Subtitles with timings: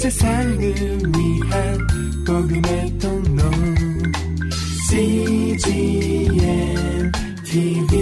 [0.00, 1.78] 세상을 위한
[2.26, 3.42] 복음의 통로.
[4.88, 6.32] CGM
[7.44, 8.00] TV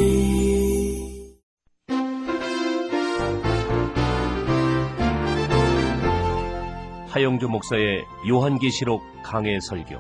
[7.09, 9.97] 하영주 목사의 요한계시록 강해 설교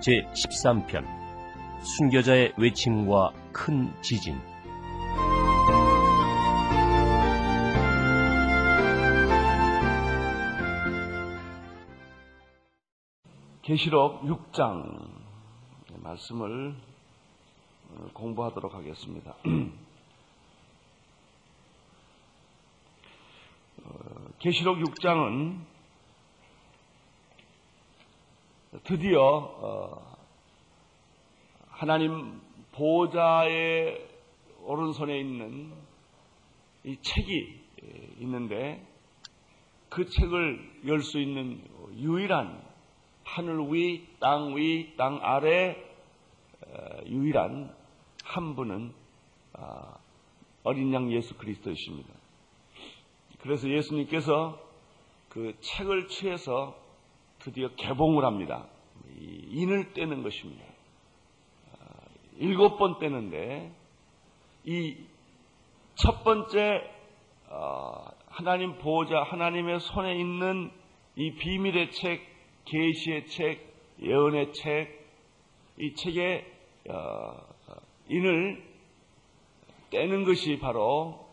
[0.00, 1.04] 제 13편
[1.82, 4.40] 순교자의 외침과 큰 지진
[13.68, 15.10] 계시록 6장
[16.02, 16.74] 말씀을
[17.90, 19.34] 어, 공부하도록 하겠습니다.
[23.84, 23.90] 어,
[24.38, 25.58] 계시록 6장은
[28.84, 30.16] 드디어 어,
[31.68, 32.40] 하나님
[32.72, 34.08] 보좌의
[34.62, 35.74] 오른손에 있는
[36.84, 37.66] 이 책이
[38.20, 38.82] 있는데
[39.90, 41.62] 그 책을 열 수 있는
[41.98, 42.66] 유일한
[43.34, 45.76] 하늘 위, 땅 위, 땅 아래
[47.06, 47.74] 유일한
[48.24, 48.92] 한 분은
[49.54, 49.96] 아,
[50.62, 52.08] 어린 양 예수 그리스도이십니다.
[53.40, 54.58] 그래서 예수님께서
[55.28, 56.76] 그 책을 취해서
[57.38, 58.66] 드디어 개봉을 합니다.
[59.16, 60.64] 인을 떼는 것입니다.
[61.80, 61.84] 아,
[62.38, 63.72] 일곱 번 떼는데
[64.64, 65.18] 이
[65.98, 66.88] 첫 번째
[67.50, 70.70] 아, 하나님 보호자 하나님의 손에 있는
[71.16, 72.22] 이 비밀의 책,
[72.68, 74.98] 계시의 책, 예언의 책,
[75.78, 76.44] 이 책의
[76.90, 77.40] 어,
[78.08, 78.62] 인을
[79.90, 81.26] 떼는 것이 바로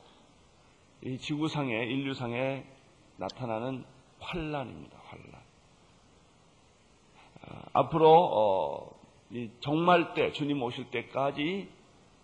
[1.03, 2.65] 이 지구상의 인류상에
[3.17, 3.83] 나타나는
[4.19, 4.97] 환란입니다.
[5.03, 5.41] 환란.
[7.47, 8.99] 어, 앞으로 어,
[9.59, 11.69] 정말 때 주님 오실 때까지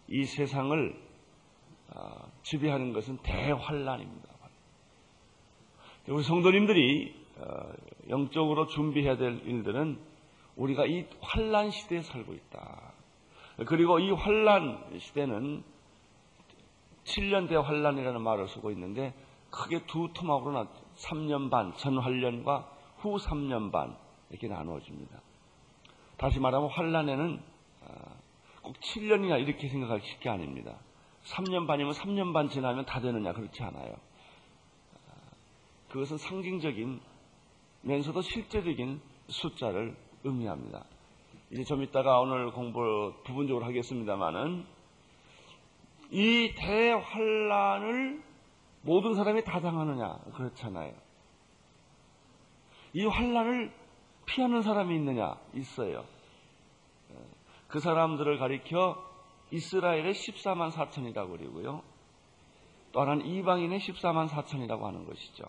[0.07, 1.11] 이 세상을
[2.43, 4.31] 지배하는 것은 대환란입니다.
[6.07, 7.13] 우리 성도님들이
[8.11, 9.99] 영적으로 준비해야 될 일들은
[10.55, 12.93] 우리가 이 환란 시대에 살고 있다.
[13.65, 15.63] 그리고 이 환란 시대는
[17.05, 19.13] 7년 대 환란이라는 말을 쓰고 있는데
[19.49, 23.97] 크게 두 토막으로 나 3년 반, 전 환란과 후 3년 반
[24.29, 25.19] 이렇게 나누어집니다.
[26.17, 27.41] 다시 말하면 환란에는
[28.61, 30.77] 꼭 7년이나 이렇게 생각할 게 아닙니다.
[31.25, 33.95] 3년 반이면 3년 반 지나면 다 되느냐 그렇지 않아요.
[35.89, 37.01] 그것은 상징적인
[37.81, 40.85] 면서도 실제적인 숫자를 의미합니다.
[41.51, 44.65] 이제 좀 이따가 오늘 공부 부분적으로 하겠습니다만은
[46.11, 48.23] 이 대환란을
[48.83, 50.93] 모든 사람이 다 당하느냐 그렇잖아요.
[52.93, 53.73] 이 환란을
[54.25, 56.05] 피하는 사람이 있느냐 있어요.
[57.67, 59.01] 그 사람들을 가리켜
[59.51, 61.81] 이스라엘의 14만 4천이라고 그리고요.
[62.91, 65.45] 또 하나는 이방인의 14만 4천이라고 하는 것이죠.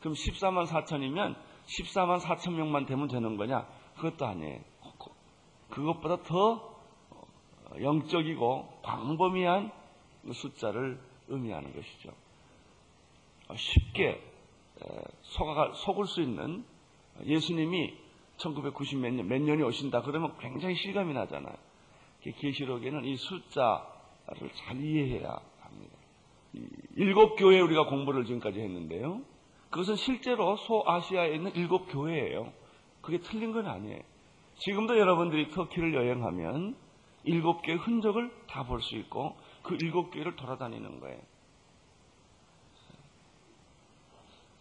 [0.00, 3.66] 그럼 14만 4천이면 14만 4천 명만 되면 되는 거냐?
[3.96, 4.60] 그것도 아니에요.
[5.70, 6.74] 그것보다 더
[7.80, 9.72] 영적이고 광범위한
[10.32, 12.10] 숫자를 의미하는 것이죠.
[13.56, 14.20] 쉽게
[15.22, 16.64] 속을 수 있는
[17.24, 17.96] 예수님이
[18.36, 21.54] 1990몇 년, 몇 년이 오신다 그러면 굉장히 실감이 나잖아요.
[22.22, 25.96] 계시록에는 이 숫자를 잘 이해해야 합니다.
[26.96, 29.20] 일곱 교회 우리가 공부를 지금까지 했는데요.
[29.74, 32.52] 그것은 실제로 소아시아에 있는 일곱 교회예요.
[33.00, 34.00] 그게 틀린 건 아니에요.
[34.58, 36.76] 지금도 여러분들이 터키를 여행하면
[37.24, 41.20] 일곱 개의 흔적을 다 볼 수 있고 그 일곱 개를 돌아다니는 거예요.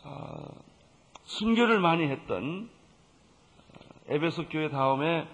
[0.02, 0.48] 아,
[1.26, 2.72] 순교를 많이 했던
[4.08, 5.28] 에베소 교회 다음에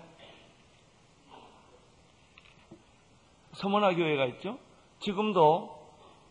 [3.54, 4.60] 서머나 교회가 있죠.
[5.00, 5.80] 지금도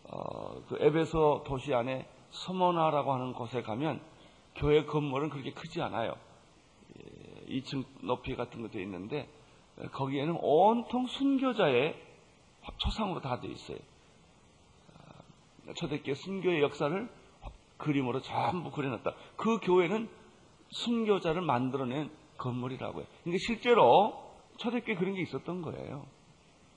[0.05, 4.01] 어, 그 에베소 도시 안에 서머나라고 하는 곳에 가면
[4.57, 6.15] 교회 건물은 그렇게 크지 않아요.
[7.49, 9.29] 2층 예, 높이 같은 것도 있는데
[9.93, 11.97] 거기에는 온통 순교자의
[12.79, 13.79] 초상으로 다 되어 있어요.
[14.97, 17.09] 아, 초대교회 순교의 역사를
[17.77, 19.15] 그림으로 전부 그려놨다.
[19.37, 20.09] 그 교회는
[20.71, 23.05] 순교자를 만들어낸 건물이라고요.
[23.23, 26.07] 그러니까 실제로 초대교회 그런 게 있었던 거예요.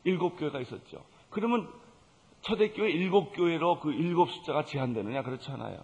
[0.03, 1.03] 일곱 교회가 있었죠.
[1.29, 1.71] 그러면
[2.41, 5.23] 초대교회 일곱 교회로 그 일곱 숫자가 제한되느냐?
[5.23, 5.83] 그렇지 않아요.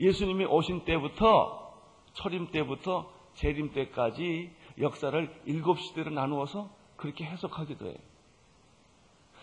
[0.00, 1.74] 예수님이 오신 때부터
[2.14, 4.50] 초림 때부터 재림 때까지
[4.80, 7.96] 역사를 일곱 시대로 나누어서 그렇게 해석하기도 해요.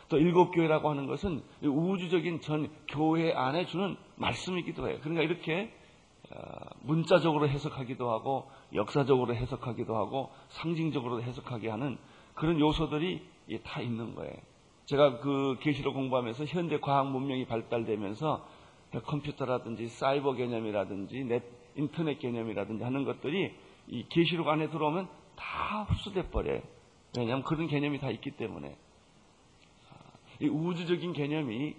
[0.07, 4.99] 또 일곱 교회라고 하는 것은 우주적인 전 교회 안에 주는 말씀이기도 해요.
[5.01, 5.73] 그러니까 이렇게
[6.31, 6.37] 어,
[6.81, 11.97] 문자적으로 해석하기도 하고 역사적으로 해석하기도 하고 상징적으로 해석하게 하는
[12.33, 13.25] 그런 요소들이
[13.63, 14.33] 다 있는 거예요.
[14.85, 18.47] 제가 그 계시록 공부하면서 현대 과학 문명이 발달되면서
[19.03, 21.43] 컴퓨터라든지 사이버 개념이라든지 넷,
[21.75, 23.53] 인터넷 개념이라든지 하는 것들이
[23.87, 26.61] 이 계시록 안에 들어오면 다 흡수돼 버려요.
[27.17, 28.75] 왜냐하면 그런 개념이 다 있기 때문에
[30.41, 31.75] 이 우주적인 개념이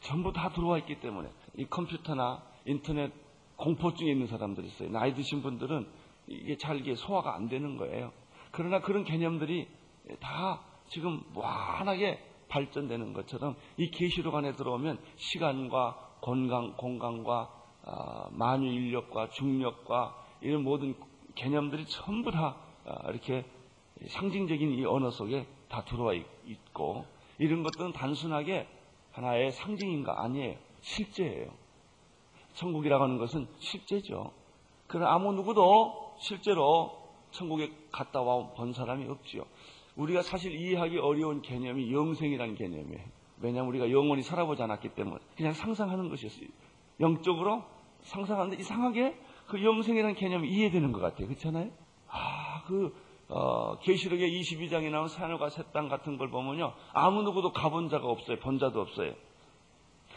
[0.00, 3.12] 전부 다 들어와 있기 때문에 이 컴퓨터나 인터넷
[3.56, 4.90] 공포증에 있는 사람들이 있어요.
[4.90, 5.86] 나이 드신 분들은
[6.26, 8.12] 이게 잘 이게 소화가 안 되는 거예요.
[8.50, 9.68] 그러나 그런 개념들이
[10.20, 17.50] 다 지금 무한하게 발전되는 것처럼 이 계시록 안에 들어오면 시간과 건강, 공간과
[17.84, 20.94] 아, 만유 인력과 중력과 이런 모든
[21.34, 23.44] 개념들이 전부 다 아, 이렇게
[24.06, 27.06] 상징적인 이 언어 속에 다 들어와 있고
[27.38, 28.68] 이런 것들은 단순하게
[29.12, 30.56] 하나의 상징인가 아니에요.
[30.80, 31.50] 실제예요.
[32.54, 34.32] 천국이라고 하는 것은 실제죠.
[34.86, 36.98] 그러나 아무 누구도 실제로
[37.30, 39.44] 천국에 갔다 와 본 사람이 없지요.
[40.02, 43.04] 우리가 사실 이해하기 어려운 개념이 영생이라는 개념이에요.
[43.40, 46.48] 왜냐하면 우리가 영원히 살아보지 않았기 때문에 그냥 상상하는 것이었어요.
[47.00, 47.64] 영적으로
[48.02, 49.16] 상상하는데 이상하게
[49.46, 51.26] 그 영생이라는 개념이 이해되는 것 같아요.
[51.28, 51.70] 그렇잖아요?
[52.08, 52.94] 아, 그
[53.28, 56.72] 어, 계시록의 22장에 나온 산울과 새땅 같은 걸 보면요.
[56.92, 58.38] 아무 누구도 가본 자가 없어요.
[58.40, 59.14] 본 자도 없어요.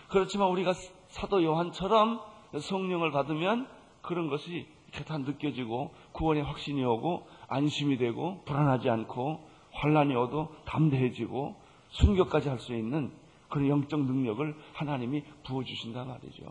[0.10, 0.74] 그렇지만 우리가
[1.08, 2.22] 사도 요한처럼
[2.60, 3.68] 성령을 받으면
[4.02, 11.56] 그런 것이 이렇게 다 느껴지고 구원의 확신이 오고 안심이 되고 불안하지 않고 환란이 오도 담대해지고
[11.90, 13.12] 순교까지 할 수 있는
[13.50, 16.44] 그런 영적 능력을 하나님이 부어주신단 말이죠.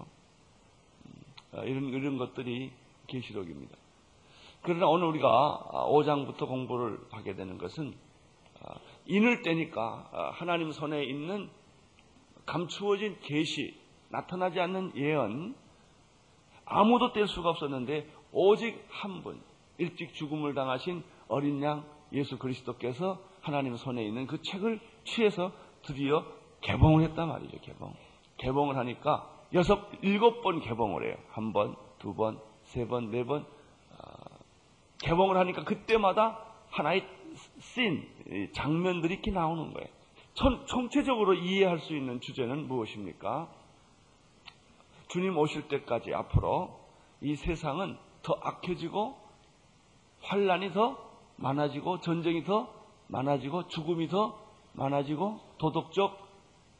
[1.06, 1.12] 음,
[1.53, 2.73] 어, 이런, 이런 것들이
[3.09, 3.76] 계시록입니다.
[4.62, 7.94] 그러나 오늘 우리가 5장부터 공부를 하게 되는 것은
[8.61, 8.75] 어,
[9.06, 11.50] 인을 떼니까 어, 하나님 손에 있는
[12.47, 13.75] 감추어진 계시,
[14.11, 15.55] 나타나지 않는 예언,
[16.65, 19.43] 아무도 뗄 수가 없었는데 오직 한 분,
[19.79, 25.52] 일찍 죽음을 당하신 어린 양 예수 그리스도께서 하나님 손에 있는 그 책을 취해서
[25.82, 26.25] 드디어
[26.62, 27.93] 개봉을 했단 말이죠, 개봉.
[28.38, 31.16] 개봉을 하니까 여섯, 일곱 번 개봉을 해요.
[31.31, 33.46] 한 번, 두 번, 세 번, 네 번.
[33.99, 34.38] 아,
[35.02, 36.40] 개봉을 하니까 그때마다
[36.70, 37.06] 하나의
[37.58, 38.08] 씬,
[38.55, 39.88] 장면들이 이렇게 나오는 거예요.
[40.34, 43.49] 전, 총체적으로 이해할 수 있는 주제는 무엇입니까?
[45.08, 46.81] 주님 오실 때까지 앞으로
[47.20, 49.17] 이 세상은 더 악해지고
[50.22, 52.72] 환란이 더 많아지고 전쟁이 더
[53.08, 54.38] 많아지고 죽음이 더
[54.72, 56.19] 많아지고 도덕적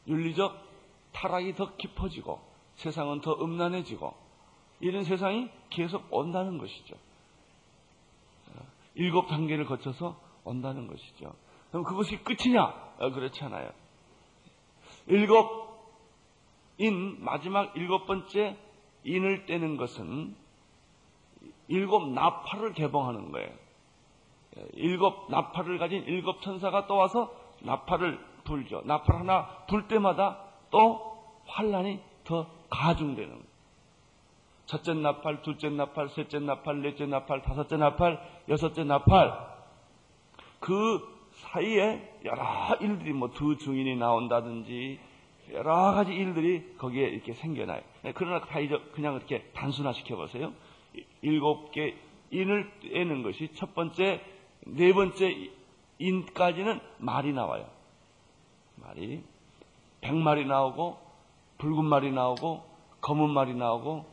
[0.07, 0.65] 윤리적
[1.13, 2.39] 타락이 더 깊어지고
[2.75, 4.13] 세상은 더 음란해지고
[4.81, 6.95] 이런 세상이 계속 온다는 것이죠.
[8.95, 11.33] 일곱 단계를 거쳐서 온다는 것이죠.
[11.69, 12.63] 그럼 그것이 끝이냐?
[12.99, 13.71] 어, 그렇지 않아요.
[15.07, 15.65] 일곱
[16.77, 18.57] 인 마지막 일곱 번째
[19.03, 20.35] 인을 떼는 것은
[21.67, 23.64] 일곱 나팔을 개봉하는 거예요.
[24.73, 28.81] 일곱 나팔을 가진 일곱 천사가 또 와서 나팔을 불죠.
[28.85, 33.45] 나팔 하나 불 때마다 또 환란이 더 가중되는 거예요.
[34.65, 38.19] 첫째 나팔, 둘째 나팔, 셋째 나팔, 넷째 나팔, 다섯째 나팔,
[38.49, 39.55] 여섯째 나팔.
[40.59, 42.43] 그 사이에 여러
[42.81, 44.99] 일들이 뭐 두 증인이 나온다든지
[45.51, 47.81] 여러 가지 일들이 거기에 이렇게 생겨나요.
[48.15, 48.59] 그러나 다
[48.93, 50.53] 그냥 이렇게 단순화 시켜 보세요.
[51.21, 51.93] 일곱 개
[52.31, 54.21] 인을 떼는 것이 첫 번째,
[54.65, 55.51] 네 번째
[55.99, 57.69] 인까지는 말이 나와요.
[58.75, 59.23] 말이.
[60.01, 60.97] 백말이 나오고,
[61.57, 62.63] 붉은 말이 나오고,
[63.01, 64.05] 검은 말이 나오고,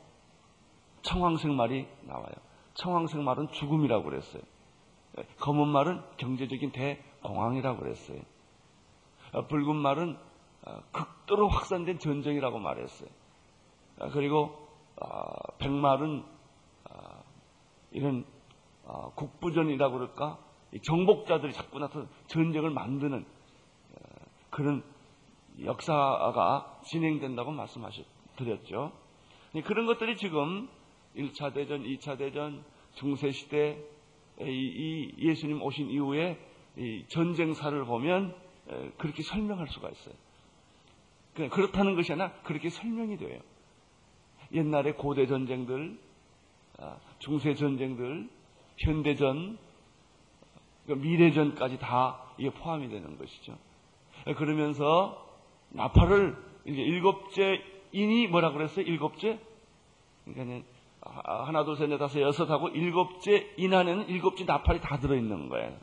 [1.02, 2.32] 청황색 말이 나와요.
[2.74, 4.42] 청황색 말은 죽음이라고 그랬어요.
[5.40, 8.20] 검은 말은 경제적인 대공황이라고 그랬어요.
[9.48, 10.16] 붉은 말은
[10.92, 13.10] 극도로 확산된 전쟁이라고 말했어요.
[14.12, 14.68] 그리고
[15.58, 16.24] 백말은
[17.90, 18.24] 이런
[19.14, 20.38] 국부전이라고 그럴까
[20.82, 23.24] 정복자들이 자꾸 나타나 전쟁을 만드는
[24.50, 24.82] 그런
[25.62, 28.92] 역사가 진행된다고 말씀하셨드렸죠.
[29.64, 30.68] 그런 것들이 지금
[31.16, 33.78] 1차 대전, 2차 대전, 중세시대
[34.40, 36.38] 이 예수님 오신 이후에
[37.08, 38.34] 전쟁사를 보면
[38.96, 40.14] 그렇게 설명할 수가 있어요.
[41.50, 43.40] 그렇다는 것이 아니라 그렇게 설명이 돼요.
[44.52, 45.98] 옛날에 고대 전쟁들,
[46.78, 48.28] 아, 중세 전쟁들,
[48.78, 49.58] 현대전,
[50.84, 53.56] 그러니까 미래전까지 다 이게 포함이 되는 것이죠.
[54.36, 55.26] 그러면서
[55.70, 56.36] 나팔을
[56.66, 57.62] 이제 일곱째
[57.92, 58.84] 인이 뭐라 그랬어요?
[58.84, 59.38] 일곱째?
[60.24, 60.66] 그러니까
[61.00, 65.76] 하나, 둘, 셋, 넷, 다섯, 여섯 하고 일곱째 인 안에는 일곱째 나팔이 다 들어있는 거예요.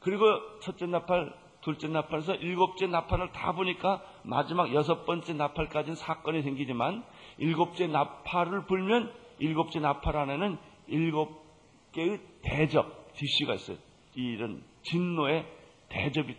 [0.00, 0.24] 그리고
[0.60, 7.04] 첫째 나팔, 둘째 나팔에서 일곱째 나팔을 다 보니까 마지막 여섯 번째 나팔까지는 사건이 생기지만
[7.38, 11.44] 일곱째 나팔을 불면 일곱째 나팔 안에는 일곱
[11.92, 13.76] 개의 대접, 디시가 있어요.
[14.14, 15.46] 이런 진노의
[15.88, 16.36] 대접이,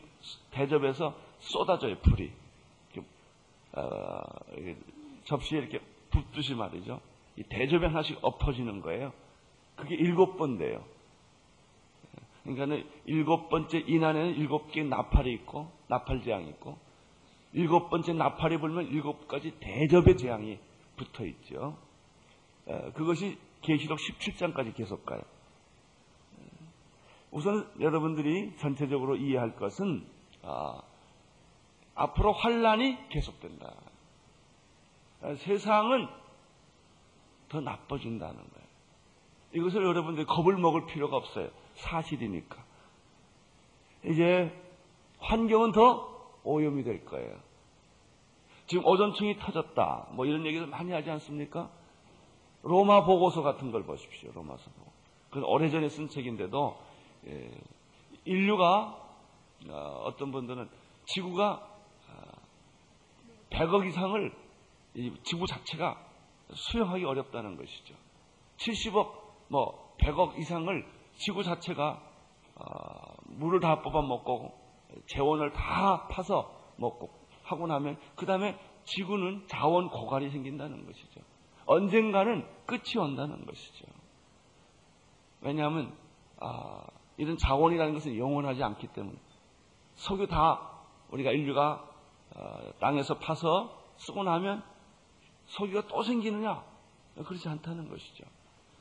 [0.51, 2.31] 대접에서 쏟아져요, 불이.
[3.73, 4.21] 어,
[5.25, 7.01] 접시에 이렇게 붓듯이 말이죠.
[7.35, 9.11] 이 대접에 하나씩 엎어지는 거예요.
[9.75, 10.83] 그게 일곱 번 돼요.
[12.43, 16.77] 그러니까 일곱 번째 인안에는 일곱 개의 나팔이 있고 나팔 재앙이 있고
[17.53, 20.59] 일곱 번째 나팔이 불면 일곱 가지 대접의 재앙이
[20.95, 21.77] 붙어 있죠.
[22.93, 25.21] 그것이 계시록 17장까지 계속 가요.
[27.31, 30.05] 우선 여러분들이 전체적으로 이해할 것은
[30.43, 30.81] 아,
[31.95, 33.73] 앞으로 환란이 계속된다.
[35.37, 36.07] 세상은
[37.49, 38.65] 더 나빠진다는 거예요.
[39.53, 41.49] 이것을 여러분들이 겁을 먹을 필요가 없어요.
[41.75, 42.63] 사실이니까.
[44.05, 44.51] 이제
[45.19, 47.37] 환경은 더 오염이 될 거예요.
[48.67, 50.07] 지금 오존층이 터졌다.
[50.11, 51.69] 뭐 이런 얘기를 많이 하지 않습니까?
[52.65, 54.31] 로마 보고서 같은 걸 보십시오.
[54.33, 54.91] 로마서 보고.
[55.29, 56.77] 그건 오래전에 쓴 책인데도
[57.27, 57.51] 예,
[58.25, 58.97] 인류가
[59.69, 60.67] 어, 어떤 분들은
[61.05, 61.67] 지구가
[63.51, 64.31] 100억 어, 이상을
[65.23, 65.95] 지구 자체가
[66.53, 67.93] 수용하기 어렵다는 것이죠.
[68.57, 69.11] 70억,
[69.49, 70.85] 뭐 100억 이상을
[71.17, 72.01] 지구 자체가
[72.55, 74.53] 어, 물을 다 뽑아 먹고
[75.07, 77.09] 재원을 다 파서 먹고
[77.43, 81.21] 하고 나면 그 다음에 지구는 자원 고갈이 생긴다는 것이죠.
[81.65, 83.85] 언젠가는 끝이 온다는 것이죠.
[85.41, 85.93] 왜냐하면
[86.39, 86.85] 아,
[87.17, 89.17] 이런 자원이라는 것은 영원하지 않기 때문에
[89.95, 90.71] 석유 다
[91.11, 91.87] 우리가 인류가
[92.35, 94.63] 어, 땅에서 파서 쓰고 나면
[95.45, 96.63] 석유가 또 생기느냐?
[97.15, 98.25] 그렇지 않다는 것이죠.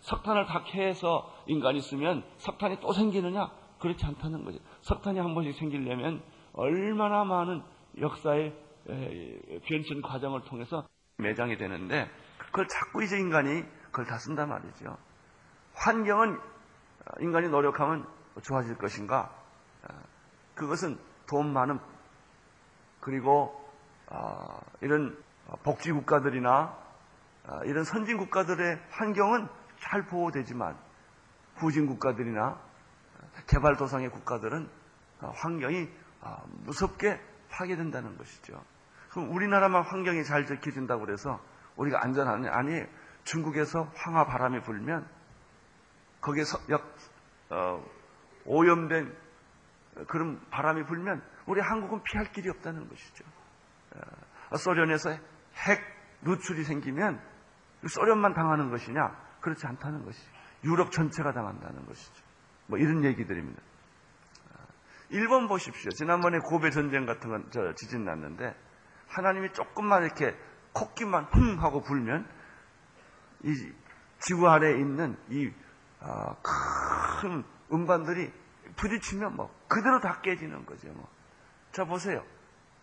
[0.01, 3.51] 석탄을 다 캐서 인간이 쓰면 석탄이 또 생기느냐?
[3.79, 4.59] 그렇지 않다는 거죠.
[4.83, 6.23] 석탄이 한 번씩 생기려면
[6.53, 7.63] 얼마나 많은
[8.01, 8.55] 역사의
[9.65, 10.87] 변천 과정을 통해서
[11.19, 12.09] 매장이 되는데
[12.55, 14.97] 그걸 자꾸 이제 인간이 그걸 다 쓴단 말이죠.
[15.75, 18.07] 환경은 어, 인간이 노력하면
[18.43, 19.35] 좋아질 것인가?
[19.83, 19.89] 어,
[20.55, 20.97] 그것은
[21.27, 21.81] 돈 많은
[23.01, 23.61] 그리고
[24.07, 25.21] 어, 이런
[25.65, 26.79] 복지 국가들이나
[27.65, 29.49] 이런 선진 국가들의 환경은
[29.81, 30.79] 잘 보호되지만
[31.57, 32.59] 후진 국가들이나
[33.49, 34.71] 개발 도상의 국가들은
[35.19, 35.91] 환경이
[36.65, 37.21] 무섭게
[37.51, 38.63] 파괴된다는 것이죠.
[39.11, 41.41] 그럼 우리나라만 환경이 잘 지켜진다고 그래서
[41.77, 42.51] 우리가 안전하냐?
[42.53, 42.83] 아니,
[43.25, 45.09] 중국에서 황화 바람이 불면
[46.21, 46.95] 거기에서 역,
[47.51, 47.85] 어,
[48.47, 49.15] 오염된
[50.09, 53.25] 그런 바람이 불면 우리 한국은 피할 길이 없다는 것이죠.
[54.51, 55.81] 어, 소련에서 핵
[56.23, 57.21] 누출이 생기면
[57.87, 59.15] 소련만 당하는 것이냐?
[59.41, 60.31] 그렇지 않다는 것이죠.
[60.65, 62.25] 유럽 전체가 당한다는 것이죠.
[62.67, 63.61] 뭐 이런 얘기들입니다.
[63.61, 64.65] 어,
[65.11, 65.91] 일본 보십시오.
[65.91, 68.55] 지난번에 고베 전쟁 같은 건저 지진 났는데
[69.09, 70.35] 하나님이 조금만 이렇게
[70.75, 72.29] 콧기만 흥 하고 불면
[73.45, 73.55] 이
[74.21, 75.55] 지구 아래에 있는 이큰
[76.01, 76.37] 아,
[77.73, 78.33] 음반들이
[78.77, 80.89] 부딪히면 뭐 그대로 다 깨지는 거죠.
[80.93, 81.09] 뭐.
[81.73, 82.23] 자 보세요.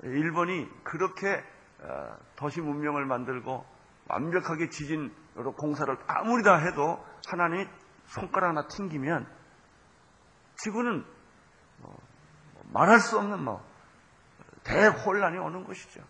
[0.04, 1.44] 일본이 그렇게
[1.84, 3.66] 아, 도시 문명을 만들고
[4.08, 7.68] 완벽하게 지진으로 공사를 아무리 다 해도 하나님이
[8.06, 9.28] 손가락 하나 튕기면
[10.58, 11.06] 지구는
[11.78, 11.98] 뭐
[12.72, 13.66] 말할 수 없는 뭐
[14.64, 16.04] 대혼란이 오는 것이죠.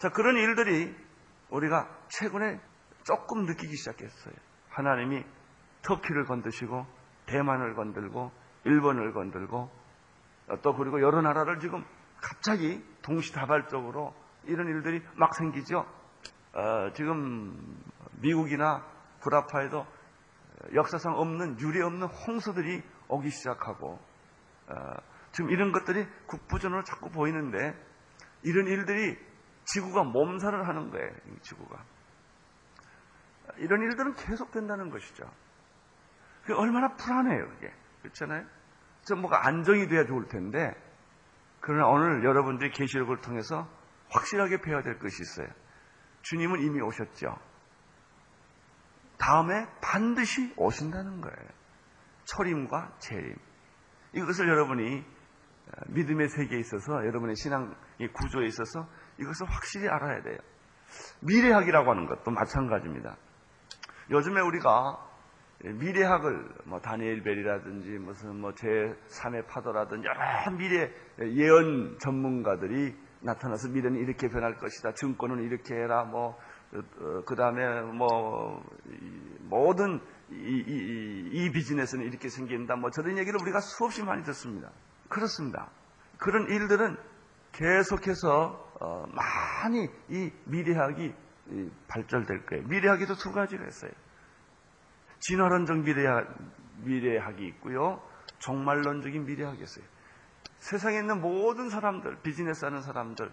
[0.00, 0.96] 자, 그런 일들이
[1.50, 2.58] 우리가 최근에
[3.04, 4.34] 조금 느끼기 시작했어요.
[4.70, 5.22] 하나님이
[5.82, 6.86] 터키를 건드시고
[7.26, 8.32] 대만을 건들고
[8.64, 9.70] 일본을 건들고
[10.62, 11.84] 또 그리고 여러 나라를 지금
[12.18, 14.14] 갑자기 동시다발적으로
[14.44, 15.84] 이런 일들이 막 생기죠.
[16.54, 17.78] 어, 지금
[18.22, 18.82] 미국이나
[19.20, 19.86] 구라파에도
[20.74, 23.98] 역사상 없는 유례 없는 홍수들이 오기 시작하고
[24.66, 24.74] 어,
[25.32, 27.74] 지금 이런 것들이 국부전으로 자꾸 보이는데
[28.42, 29.29] 이런 일들이
[29.72, 31.10] 지구가 몸살을 하는 거예요.
[31.28, 31.84] 이 지구가.
[33.58, 35.24] 이런 일들은 계속된다는 것이죠.
[36.42, 37.72] 그게 얼마나 불안해요, 그게.
[38.02, 38.46] 그렇잖아요?
[39.06, 40.72] 좀 뭐가 안정이 돼야 좋을 텐데,
[41.60, 43.68] 그러나 오늘 여러분들이 계시록을 통해서
[44.10, 45.48] 확실하게 배워야 될 것이 있어요.
[46.22, 47.36] 주님은 이미 오셨죠.
[49.18, 51.48] 다음에 반드시 오신다는 거예요.
[52.24, 53.36] 초림과 재림.
[54.14, 55.04] 이것을 여러분이
[55.88, 57.74] 믿음의 세계에 있어서 여러분의 신앙
[58.14, 58.88] 구조에 있어서
[59.20, 60.38] 이것을 확실히 알아야 돼요.
[61.20, 63.16] 미래학이라고 하는 것도 마찬가지입니다.
[64.10, 65.06] 요즘에 우리가
[65.62, 74.28] 미래학을 뭐 다니엘 벨이라든지 무슨 뭐 제3의 파도라든지 여러 미래 예언 전문가들이 나타나서 미래는 이렇게
[74.28, 74.94] 변할 것이다.
[74.94, 76.04] 증권은 이렇게 해라.
[76.04, 76.38] 뭐
[77.26, 78.62] 그 다음에 뭐
[79.40, 80.00] 모든
[80.30, 82.76] 이, 이, 이, 비즈니스는 이렇게 생긴다.
[82.76, 84.70] 뭐 저런 얘기를 우리가 수없이 많이 듣습니다.
[85.08, 85.70] 그렇습니다.
[86.18, 86.96] 그런 일들은
[87.50, 91.14] 계속해서 어, 많이 이 미래학이
[91.88, 92.66] 발전될 거예요.
[92.66, 93.90] 미래학에도 두 가지가 있어요.
[95.20, 96.34] 진화론적 미래학,
[96.84, 98.02] 미래학이 있고요.
[98.38, 99.84] 종말론적인 미래학이 있어요.
[100.58, 103.30] 세상에 있는 모든 사람들, 비즈니스 하는 사람들,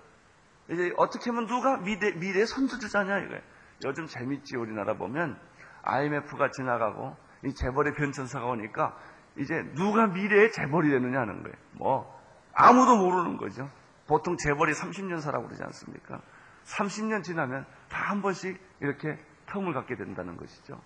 [0.70, 3.42] 이제 어떻게 하면 누가 미래, 미래의 선두주자냐 이거예요.
[3.86, 5.39] 요즘 재밌지 우리나라 보면
[5.84, 8.98] IMF가 지나가고 이 재벌의 변천사가 오니까
[9.38, 11.56] 이제 누가 미래의 재벌이 되느냐 하는 거예요.
[11.74, 12.20] 뭐
[12.54, 13.70] 아무도 모르는 거죠.
[14.08, 16.22] 보통 재벌이 30년 살라고 그러지 않습니까?
[16.66, 20.80] 30년 지나면 다 한 번씩 이렇게 텀을 갖게 된다는 것이죠.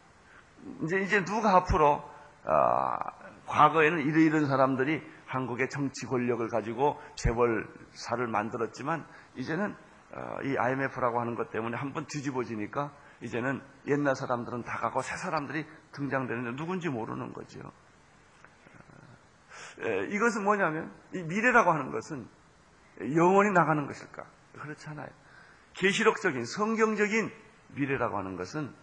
[0.84, 2.04] 이제 이제 누가 앞으로
[2.46, 2.98] 아,
[3.46, 9.76] 과거에는 이러이런 사람들이 한국의 정치 권력을 가지고 재벌사를 만들었지만 이제는
[10.14, 15.66] 어, 이 IMF라고 하는 것 때문에 한번 뒤집어지니까 이제는 옛날 사람들은 다 가고 새 사람들이
[15.92, 17.60] 등장되는데 누군지 모르는 거죠.
[19.80, 22.28] 어, 이것은 뭐냐면 이 미래라고 하는 것은
[23.16, 24.26] 영원히 나가는 것일까?
[24.54, 25.10] 그렇잖아요.
[25.74, 27.32] 계시록적인 성경적인
[27.70, 28.74] 미래라고 하는 것은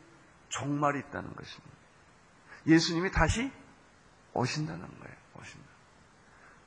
[0.48, 1.76] 종말이 있다는 것입니다.
[2.66, 3.50] 예수님이 다시
[4.32, 5.16] 오신다는 거예요.
[5.38, 5.66] 오신다.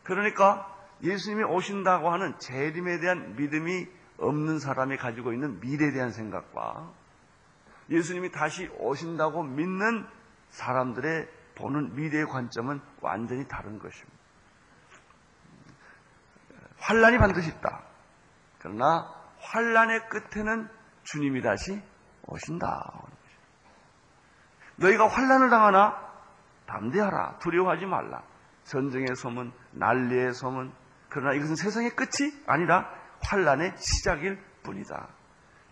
[0.03, 6.91] 그러니까 예수님이 오신다고 하는 재림에 대한 믿음이 없는 사람이 가지고 있는 미래에 대한 생각과
[7.89, 10.05] 예수님이 다시 오신다고 믿는
[10.49, 14.20] 사람들의 보는 미래의 관점은 완전히 다른 것입니다.
[16.81, 17.83] 환란이 반드시 있다.
[18.59, 20.67] 그러나 환란의 끝에는
[21.03, 21.81] 주님이 다시
[22.27, 23.03] 오신다.
[24.77, 26.11] 너희가 환란을 당하나
[26.65, 27.39] 담대하라.
[27.39, 28.23] 두려워하지 말라.
[28.63, 30.73] 전쟁의 소문, 난리의 소문.
[31.09, 32.89] 그러나 이것은 세상의 끝이 아니라
[33.23, 35.07] 환란의 시작일 뿐이다.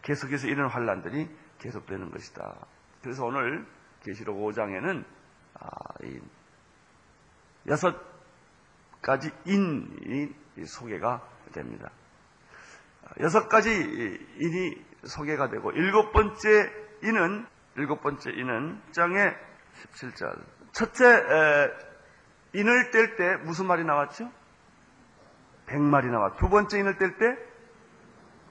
[0.01, 2.56] 계속해서 이런 환란들이 계속되는 것이다.
[3.01, 3.66] 그래서 오늘
[4.04, 5.06] 계시록 5장에는
[5.56, 5.68] 아,
[7.68, 7.96] 여섯
[9.01, 10.34] 가지 인이
[10.66, 11.22] 소개가
[11.54, 11.89] 됩니다.
[13.20, 16.72] 여섯 가지 인이 소개가 되고 일곱 번째
[17.04, 19.36] 인은 일곱 번째 인은 장의
[19.94, 21.72] 17절 첫째 에,
[22.54, 24.32] 인을 뗄 때 무슨 말이 나왔죠?
[25.66, 26.36] 백말이 나왔.
[26.38, 27.38] 두 번째 인을 뗄 때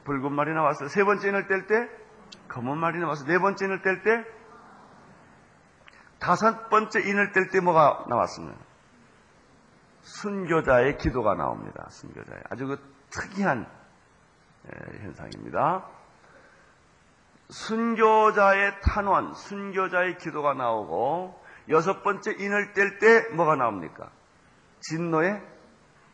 [0.05, 0.89] 붉은 말이 나왔어요.
[0.89, 1.89] 세 번째 인을 뗄 때
[2.49, 3.27] 검은 말이 나왔어요.
[3.29, 4.25] 네 번째 인을 뗄 때
[6.19, 8.68] 다섯 번째 인을 뗄 때 뭐가 나왔습니다.
[10.09, 11.87] 순교자의 기도가 나옵니다.
[11.91, 12.79] 순교자의 아주 그
[13.11, 13.67] 특이한
[15.03, 15.87] 현상입니다.
[17.51, 24.11] 순교자의 탄원, 순교자의 기도가 나오고 여섯 번째 인을 뗄 때 뭐가 나옵니까?
[24.81, 25.43] 진노의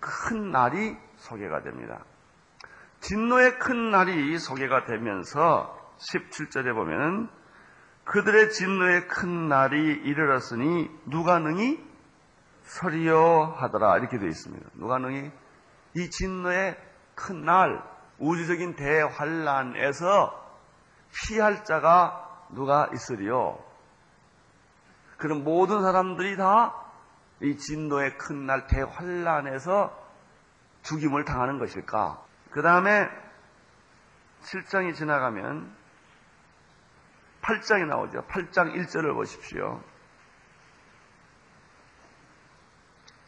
[0.01, 2.05] 큰 날이 소개가 됩니다.
[3.01, 7.31] 진노의 큰 날이 소개가 되면서 17절에 보면
[8.05, 11.94] 그들의 진노의 큰 날이 이르렀으니 누가 능히
[12.65, 14.71] 서리요 하더라 이렇게 되어 있습니다.
[14.75, 15.31] 누가 능히
[15.95, 16.77] 이 진노의
[17.15, 17.83] 큰 날,
[18.19, 20.43] 우주적인 대환란에서
[21.13, 23.59] 피할 자가 누가 있으리요?
[25.19, 26.85] 그럼 모든 사람들이 다
[27.41, 29.93] 이 진노의 큰 날 대환란에서
[30.83, 32.23] 죽임을 당하는 것일까?
[32.51, 33.09] 그 다음에
[34.43, 35.75] 7장이 지나가면
[37.43, 38.25] 8장이 나오죠.
[38.27, 39.83] 8장 1절을 보십시오.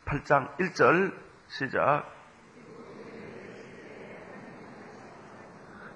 [0.07, 1.13] 8장 1절
[1.49, 2.13] 시작.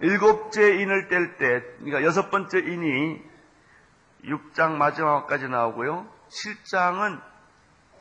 [0.00, 3.22] 일곱째 인을 뗄 때, 그러니까 여섯 번째 인이
[4.24, 6.06] 6장 마지막까지 나오고요.
[6.28, 7.20] 7장은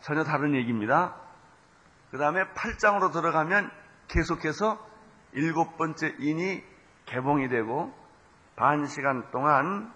[0.01, 1.15] 전혀 다른 얘기입니다.
[2.11, 3.69] 그 다음에 8장으로 들어가면
[4.07, 4.83] 계속해서
[5.33, 6.63] 일곱 번째 인이
[7.05, 7.93] 개봉이 되고
[8.55, 9.93] 반 시간 동안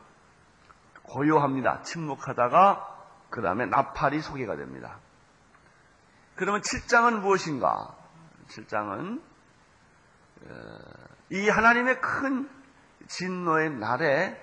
[1.04, 1.82] 고요합니다.
[1.82, 2.88] 침묵하다가
[3.30, 4.99] 그 다음에 나팔이 소개가 됩니다.
[6.36, 7.96] 그러면 7장은 무엇인가?
[8.48, 9.22] 7장은
[11.30, 12.50] 이 하나님의 큰
[13.08, 14.41] 진노의 날에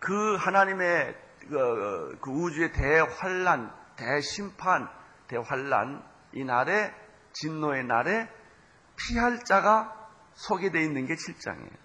[0.00, 1.16] 그 하나님의
[1.48, 4.88] 그, 그 우주의 대환란, 대심판,
[5.28, 6.94] 대환란 이 날에
[7.32, 8.28] 진노의 날에
[8.96, 11.84] 피할 자가 소개되어 있는 게 7장이에요.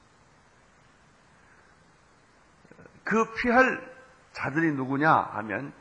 [3.03, 3.95] 그 피할
[4.33, 5.73] 자들이 누구냐 하면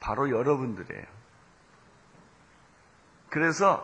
[0.00, 1.21] 바로 여러분들이에요.
[3.32, 3.82] 그래서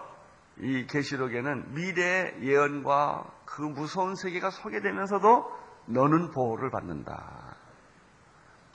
[0.59, 7.57] 이 계시록에는 미래의 예언과 그 무서운 세계가 소개되면서도 너는 보호를 받는다.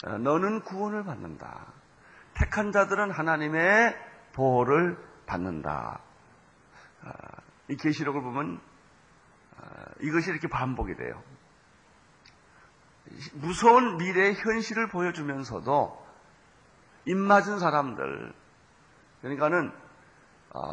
[0.08, 1.68] 어, 너는 구원을 받는다.
[2.34, 3.96] 택한 자들은 하나님의
[4.34, 6.02] 보호를 받는다.
[7.04, 7.10] 어,
[7.70, 8.60] 이 계시록을 보면
[9.58, 9.68] 어,
[10.02, 11.22] 이것이 이렇게 반복이 돼요.
[13.36, 16.04] 무서운 미래의 현실을 보여주면서도
[17.06, 18.34] 입맞은 사람들
[19.22, 19.83] 그러니까는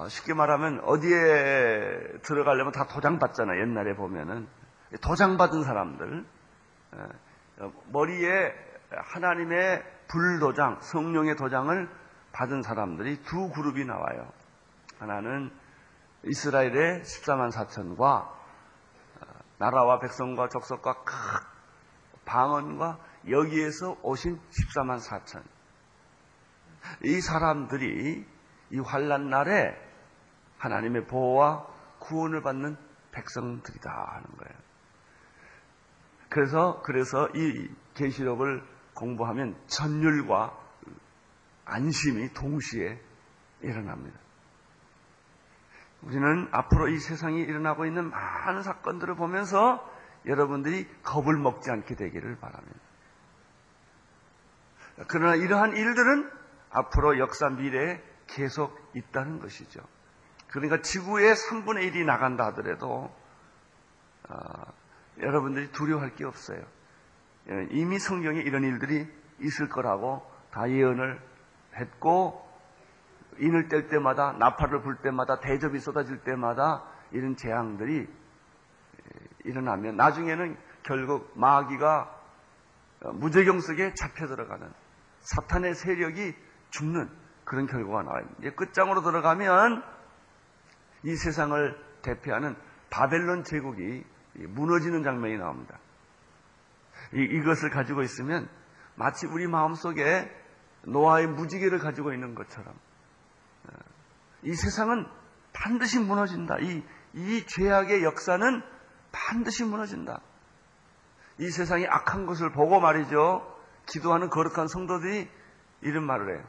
[0.09, 3.61] 쉽게 말하면 어디에 들어가려면 다 도장 받잖아요.
[3.61, 4.47] 옛날에 보면은
[5.03, 6.25] 도장 받은 사람들
[7.87, 8.53] 머리에
[8.91, 11.89] 하나님의 불도장, 성령의 도장을
[12.33, 14.31] 받은 사람들이 두 그룹이 나와요.
[14.99, 15.51] 하나는
[16.25, 18.29] 이스라엘의 14만 4천과
[19.59, 21.51] 나라와 백성과 적석과 각
[22.25, 25.43] 방언과 여기에서 오신 14만 4천.
[27.05, 28.27] 이 사람들이
[28.71, 29.77] 이 환란 날에
[30.59, 31.67] 하나님의 보호와
[31.99, 32.77] 구원을 받는
[33.13, 34.59] 백성들이다 하는 거예요.
[36.29, 38.63] 그래서 그래서 이 계시록을
[38.95, 40.57] 공부하면 전율과
[41.65, 43.01] 안심이 동시에
[43.63, 44.19] 일어납니다.
[46.03, 49.87] 우리는 앞으로 이 세상에 일어나고 있는 많은 사건들을 보면서
[50.27, 52.79] 여러분들이 겁을 먹지 않게 되기를 바랍니다.
[55.09, 56.31] 그러나 이러한 일들은
[56.71, 58.03] 앞으로 역사 미래에
[58.35, 59.81] 계속 있다는 것이죠.
[60.49, 63.15] 그러니까 지구의 3분의 1이 나간다 하더라도
[64.29, 64.73] 어,
[65.19, 66.61] 여러분들이 두려워할 게 없어요.
[67.51, 69.07] 예, 이미 성경에 이런 일들이
[69.41, 71.21] 있을 거라고 다 예언을
[71.77, 72.49] 했고
[73.39, 78.07] 인을 뗄 때마다 나팔을 불 때마다 대접이 쏟아질 때마다 이런 재앙들이
[79.45, 82.19] 일어나면 나중에는 결국 마귀가
[83.15, 84.71] 무적경 속에 잡혀 들어가는
[85.21, 86.35] 사탄의 세력이
[86.71, 87.09] 죽는
[87.45, 88.25] 그런 결과가 나와요.
[88.39, 89.83] 이제 끝장으로 들어가면
[91.05, 92.57] 이 세상을 대표하는
[92.91, 95.79] 바벨론 제국이 무너지는 장면이 나옵니다.
[97.13, 98.49] 이, 것을 가지고 있으면
[98.95, 100.31] 마치 우리 마음속에
[100.83, 103.73] 노아의 무지개를 가지고 있는 것처럼 어,
[104.43, 105.07] 이 세상은
[105.53, 106.59] 반드시 무너진다.
[106.61, 106.83] 이,
[107.15, 108.63] 이 죄악의 역사는
[109.13, 110.21] 반드시 무너진다.
[111.39, 113.59] 이 세상이 악한 것을 보고 말이죠.
[113.87, 115.29] 기도하는 거룩한 성도들이
[115.83, 116.47] 이런 말을 해요.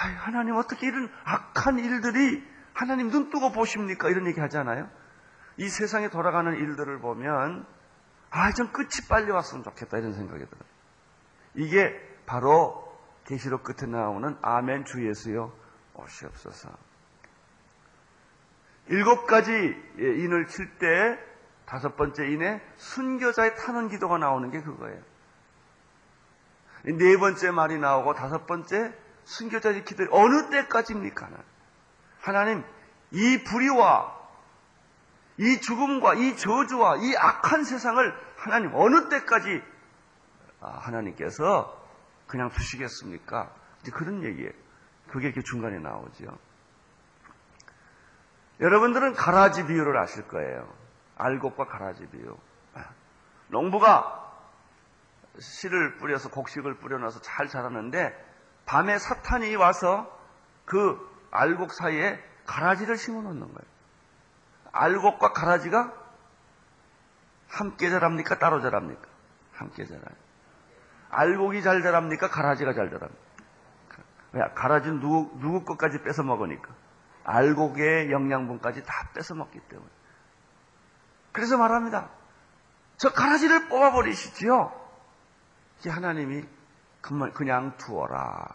[0.00, 4.08] 아, 하나님 어떻게 이런 악한 일들이 하나님 눈 뜨고 보십니까?
[4.08, 4.88] 이런 얘기 하잖아요.
[5.58, 7.66] 이 세상에 돌아가는 일들을 보면
[8.30, 10.62] 아, 좀 끝이 빨리 왔으면 좋겠다 이런 생각이 들어요.
[11.54, 12.88] 이게 바로
[13.24, 15.52] 계시록 끝에 나오는 아멘 주 예수여
[15.94, 16.70] 오시옵소서.
[18.86, 21.18] 일곱 가지 인을 칠 때
[21.66, 25.00] 다섯 번째 인에 순교자의 타는 기도가 나오는 게 그거예요.
[26.84, 28.94] 네 번째 말이 나오고 다섯 번째
[29.30, 31.28] 순교자의 기도 어느 때까지입니까?
[32.20, 32.64] 하나님
[33.12, 34.18] 이 불의와
[35.38, 39.62] 이 죽음과 이 저주와 이 악한 세상을 하나님 어느 때까지
[40.60, 41.80] 아, 하나님께서
[42.26, 43.54] 그냥 두시겠습니까?
[43.80, 44.50] 이제 그런 얘기예요.
[45.08, 46.38] 그게 이렇게 중간에 나오죠.
[48.60, 50.70] 여러분들은 가라지 비유를 아실 거예요.
[51.16, 52.36] 알곡과 가라지 비유.
[53.48, 54.16] 농부가
[55.38, 58.29] 씨를 뿌려서 곡식을 뿌려놔서 잘 자랐는데
[58.70, 60.08] 밤에 사탄이 와서
[60.64, 60.96] 그
[61.32, 63.70] 알곡 사이에 가라지를 심어 놓는 거예요.
[64.70, 65.92] 알곡과 가라지가
[67.48, 68.38] 함께 자랍니까?
[68.38, 69.08] 따로 자랍니까?
[69.54, 70.04] 함께 자라요.
[71.10, 72.30] 알곡이 잘 자랍니까?
[72.30, 73.24] 가라지가 잘 자랍니까?
[74.34, 74.40] 왜?
[74.54, 76.72] 가라지는 누구, 누구 것까지 뺏어 먹으니까.
[77.24, 79.90] 알곡의 영양분까지 다 뺏어 먹기 때문에.
[81.32, 82.08] 그래서 말합니다.
[82.98, 84.72] 저 가라지를 뽑아버리시지요.
[85.80, 86.59] 이제 하나님이
[87.00, 88.46] 그냥 두어라.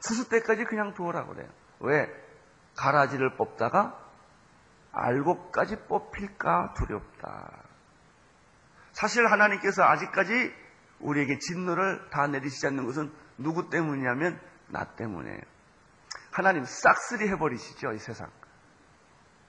[0.00, 1.48] 추수 때까지 그냥 두어라 그래요.
[1.80, 2.08] 왜?
[2.76, 3.98] 가라지를 뽑다가
[4.92, 7.50] 알곡까지 뽑힐까 두렵다.
[8.92, 10.52] 사실 하나님께서 아직까지
[11.00, 15.40] 우리에게 진노를 다 내리시지 않는 것은 누구 때문이냐면 나 때문에.
[16.30, 18.30] 하나님 싹쓸이 해버리시죠, 이 세상.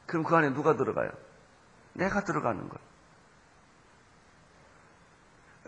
[0.06, 1.10] 그럼 그 안에 누가 들어가요?
[1.94, 2.94] 내가 들어가는 거예요.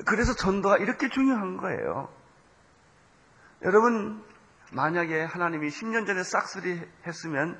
[0.05, 2.09] 그래서 전도가 이렇게 중요한 거예요.
[3.65, 4.23] 여러분,
[4.73, 7.59] 만약에 하나님이 10년 전에 싹쓸이 했으면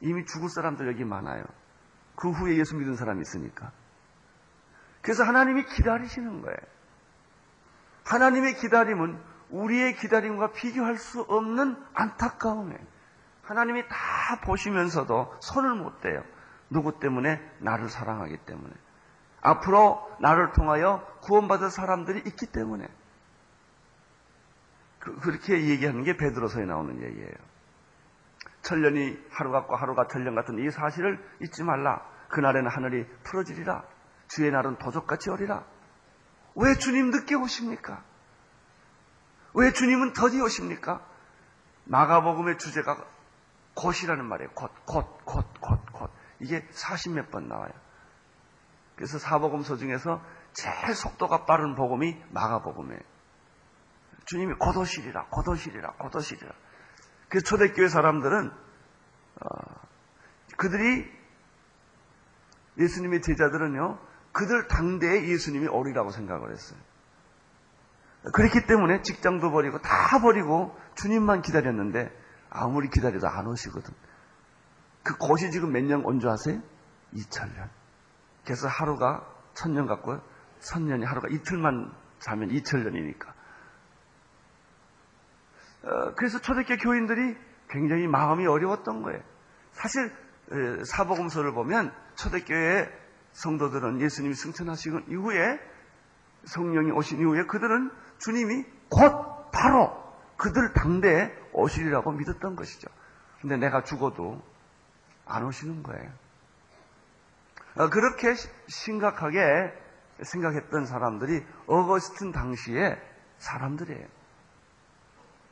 [0.00, 1.42] 이미 죽을 사람들 여기 많아요.
[2.14, 3.72] 그 후에 예수 믿은 사람이 있으니까.
[5.02, 6.56] 그래서 하나님이 기다리시는 거예요.
[8.04, 12.76] 하나님의 기다림은 우리의 기다림과 비교할 수 없는 안타까움에
[13.42, 16.22] 하나님이 다 보시면서도 손을 못 대요.
[16.70, 17.40] 누구 때문에?
[17.58, 18.72] 나를 사랑하기 때문에.
[19.40, 22.86] 앞으로 나를 통하여 구원받을 사람들이 있기 때문에.
[24.98, 27.34] 그, 렇게 얘기하는 게 베드로서에 나오는 얘기예요.
[28.62, 32.02] 천년이 하루 같고 하루가 천년 같은 이 사실을 잊지 말라.
[32.28, 33.84] 그날에는 하늘이 풀어지리라.
[34.28, 35.64] 주의 날은 도적같이 오리라.
[36.54, 38.02] 왜 주님 늦게 오십니까?
[39.54, 41.00] 왜 주님은 더디 오십니까?
[41.84, 43.04] 마가복음의 주제가
[43.74, 44.50] 곧이라는 말이에요.
[44.54, 46.10] 곧, 곧, 곧, 곧, 곧.
[46.40, 47.72] 이게 40몇 번 나와요.
[48.96, 50.20] 그래서 사복음서 중에서
[50.52, 53.00] 제일 속도가 빠른 복음이 마가복음이에요.
[54.28, 54.54] 주님이
[55.48, 56.52] 오시리라, 곧 오시리라.
[57.28, 59.48] 그래서 초대교회 사람들은 어,
[60.56, 61.10] 그들이
[62.78, 63.98] 예수님의 제자들은요,
[64.32, 66.78] 그들 당대에 예수님이 오리라고 생각을 했어요.
[68.34, 72.10] 그렇기 때문에 직장도 버리고 다 버리고 주님만 기다렸는데
[72.50, 73.94] 아무리 기다려도 안 오시거든.
[75.02, 76.60] 그 곳이 지금 몇 년 온 줄 아세요?
[77.14, 77.68] 2000년.
[78.44, 80.20] 그래서 하루가 천년 같고요.
[80.60, 83.32] 천년이 하루가 이틀만 자면 이천년이니까.
[85.82, 87.36] 어, 그래서 초대교회 교인들이
[87.68, 89.20] 굉장히 마음이 어려웠던 거예요.
[89.72, 92.90] 사실 에, 사복음서를 보면 초대교회
[93.32, 95.60] 성도들은 예수님이 승천하시고 이후에
[96.44, 99.92] 성령이 오신 이후에 그들은 주님이 곧 바로
[100.36, 102.88] 그들 당대에 오시리라고 믿었던 것이죠.
[103.40, 104.40] 근데 내가 죽어도
[105.26, 106.10] 안 오시는 거예요.
[107.76, 109.38] 어, 그렇게 시- 심각하게
[110.22, 112.96] 생각했던 사람들이 어거스틴 당시에
[113.38, 114.06] 사람들이에요.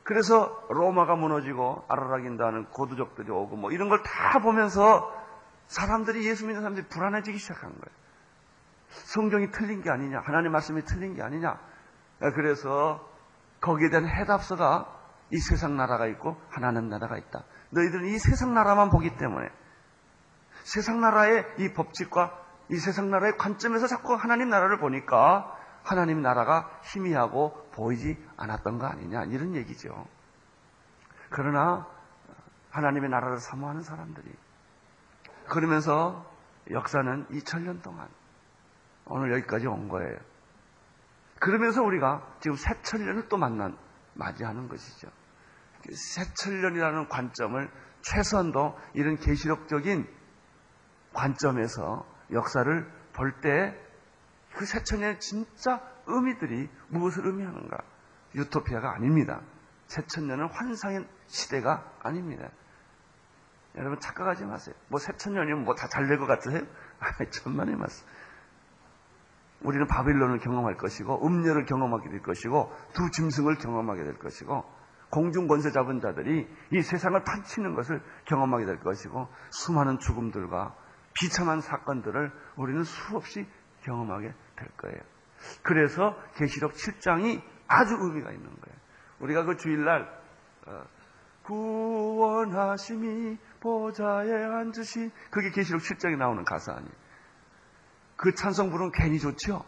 [0.07, 5.13] 그래서 로마가 무너지고 아라라긴다는 고두족들이 오고 뭐 이런 걸 다 보면서
[5.67, 7.97] 사람들이 예수 믿는 사람들이 불안해지기 시작한 거예요.
[8.87, 11.59] 성경이 틀린 게 아니냐, 하나님 말씀이 틀린 게 아니냐.
[12.35, 13.05] 그래서
[13.59, 14.87] 거기에 대한 해답서가
[15.31, 17.43] 이 세상 나라가 있고 하나님 나라가 있다.
[17.71, 19.49] 너희들은 이 세상 나라만 보기 때문에
[20.63, 22.31] 세상 나라의 이 법칙과
[22.69, 25.53] 이 세상 나라의 관점에서 자꾸 하나님 나라를 보니까
[25.87, 30.05] 하나님 나라가 희미하고 보이지 않았던 거 아니냐 이런 얘기죠.
[31.29, 31.87] 그러나
[32.71, 34.29] 하나님의 나라를 사모하는 사람들이
[35.47, 36.29] 그러면서
[36.69, 38.09] 역사는 2000년 동안
[39.05, 40.17] 오늘 여기까지 온 거예요.
[41.39, 43.77] 그러면서 우리가 지금 새천년을 또 만난
[44.15, 45.07] 맞이하는 것이죠.
[45.89, 47.71] 새천년이라는 관점을
[48.01, 50.05] 최소한도 이런 계시록적인
[51.13, 53.86] 관점에서 역사를 볼 때
[54.57, 57.77] 그 새천년의 진짜 의미들이 무엇을 의미하는가?
[58.35, 59.41] 유토피아가 아닙니다.
[59.85, 62.49] 새천년은 환상의 시대가 아닙니다.
[63.75, 64.75] 여러분 착각하지 마세요.
[64.89, 66.61] 뭐 새천년이면 뭐 다 잘 될 것 같으세요?
[66.99, 68.07] 아, 천만의 말씀.
[69.61, 74.63] 우리는 바빌론을 경험할 것이고 음녀를 경험하게 될 것이고 두 짐승을 경험하게 될 것이고
[75.09, 80.75] 공중 권세 잡은 자들이 이 세상을 판치는 것을 경험하게 될 것이고 수많은 죽음들과
[81.13, 83.47] 비참한 사건들을 우리는 수없이
[83.87, 84.99] 경험하게 될 거예요.
[85.63, 88.77] 그래서 계시록 7장이 아주 의미가 있는 거예요.
[89.19, 90.07] 우리가 그 주일날
[90.67, 90.83] 어,
[91.43, 97.07] 구원하심이 보좌에 앉으신 그게 계시록 7장에 나오는 가사 아니에요.
[98.17, 99.63] 그 찬송 부르면 괜히 좋죠?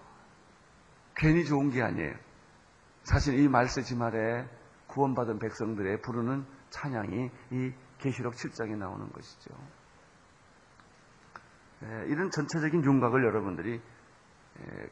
[1.16, 2.14] 괜히 좋은 게 아니에요.
[3.04, 4.48] 사실 이 말세 지 말에
[4.88, 9.52] 구원받은 백성들의 부르는 찬양이 이 계시록 7장에 나오는 것이죠.
[11.84, 13.82] 예, 이런 전체적인 윤곽을 여러분들이 예,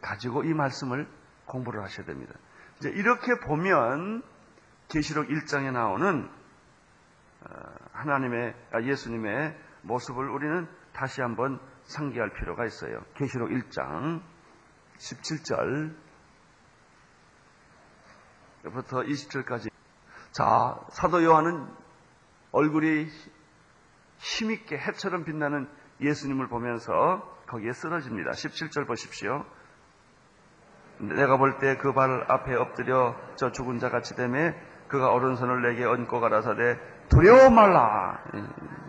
[0.02, 1.08] 가지고 이 말씀을
[1.46, 2.34] 공부를 하셔야 됩니다.
[2.78, 4.24] 이제 이렇게 보면
[4.90, 6.30] 계시록 1장에 나오는
[7.42, 7.50] 어,
[7.94, 13.02] 하나님의 아, 예수님의 모습을 우리는 다시 한번 상기할 필요가 있어요.
[13.16, 14.22] 계시록 1장
[14.98, 15.96] 17절
[18.74, 19.72] 부터 20절까지
[20.32, 21.68] 자 사도 요한은
[22.52, 23.08] 얼굴이
[24.18, 25.70] 힘있게 해처럼 빛나는
[26.02, 28.32] 예수님을 보면서 거기에 쓰러집니다.
[28.32, 29.46] 17절 보십시오.
[31.00, 34.56] 내가 볼 때 그 발 앞에 엎드려 저 죽은 자 같이 되매
[34.88, 36.80] 그가 오른손을 내게 얹고 가라사대
[37.10, 38.20] 두려워 말라.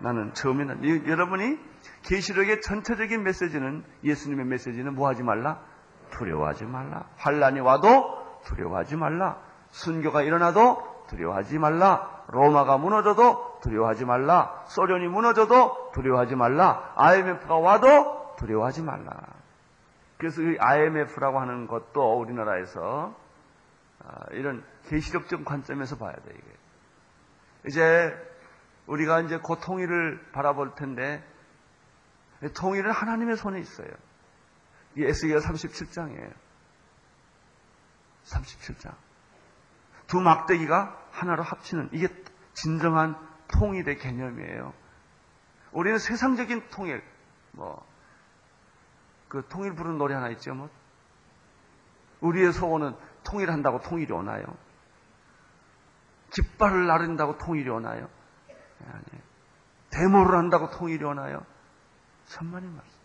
[0.03, 1.59] 나는 처음에는 이- 여러분이
[2.05, 5.61] 계시록의 전체적인 메시지는 예수님의 메시지는 뭐 하지 말라?
[6.11, 7.05] 두려워하지 말라.
[7.17, 9.37] 환란이 와도 두려워하지 말라.
[9.71, 12.23] 순교가 일어나도 두려워하지 말라.
[12.29, 14.63] 로마가 무너져도 두려워하지 말라.
[14.67, 16.93] 소련이 무너져도 두려워하지 말라.
[16.97, 19.11] IMF가 와도 두려워하지 말라.
[20.19, 23.17] 그래서 이 IMF라고 하는 것도 우리나라에서
[24.01, 26.57] 아, 이런 계시력적 관점에서 봐야 돼 이게.
[27.67, 28.29] 이제
[28.87, 31.25] 우리가 이제 그 통일을 바라볼 텐데
[32.55, 33.89] 통일은 하나님의 손에 있어요.
[34.97, 36.33] 이 에스겔 37장이에요.
[38.25, 38.95] 37장.
[40.07, 42.09] 두 막대기가 하나로 합치는 이게
[42.55, 43.17] 진정한
[43.49, 44.73] 통일의 개념이에요.
[45.73, 47.03] 우리는 세상적인 통일,
[47.53, 47.87] 뭐,
[49.29, 50.71] 그 통일 부르는 노래 하나 있죠, 뭐.
[52.21, 54.45] 우리의 소원은 통일한다고 통일이 오나요?
[56.31, 58.09] 깃발을 나른다고 통일이 오나요?
[58.81, 59.29] 아니에요.
[59.91, 61.45] 데모를 한다고 통일이 오나요?
[62.27, 62.99] 천만의 말씀.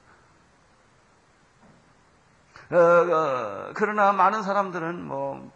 [2.72, 5.52] 어, 어, 그러나 많은 사람들은 뭐